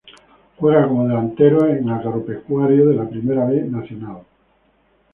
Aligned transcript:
Juega 0.57 0.87
como 0.87 1.07
delantero 1.07 1.67
en 1.67 1.87
Agropecuario 1.87 2.87
de 2.89 2.95
la 2.95 3.07
Primera 3.07 3.45
B 3.45 3.61
Nacional. 3.69 4.23